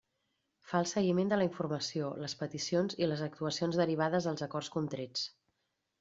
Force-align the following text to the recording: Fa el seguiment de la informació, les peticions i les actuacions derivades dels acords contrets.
Fa 0.69 0.79
el 0.83 0.87
seguiment 0.91 1.27
de 1.33 1.37
la 1.41 1.45
informació, 1.47 2.07
les 2.23 2.33
peticions 2.39 2.97
i 3.03 3.09
les 3.09 3.21
actuacions 3.25 3.77
derivades 3.81 4.25
dels 4.29 4.45
acords 4.47 4.71
contrets. 4.77 5.27